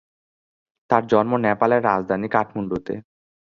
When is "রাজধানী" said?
1.83-2.27